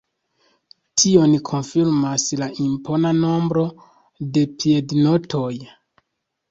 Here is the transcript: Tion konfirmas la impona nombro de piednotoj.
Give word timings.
Tion 1.01 1.35
konfirmas 1.49 2.25
la 2.45 2.49
impona 2.65 3.13
nombro 3.21 3.67
de 4.39 4.49
piednotoj. 4.63 5.55